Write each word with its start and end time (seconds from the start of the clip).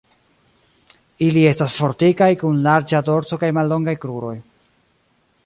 Ili 1.25 1.43
estas 1.49 1.75
fortikaj, 1.81 2.31
kun 2.45 2.57
larĝa 2.69 3.03
dorso 3.11 3.41
kaj 3.45 3.53
mallongaj 3.61 3.97
kruroj. 4.07 4.35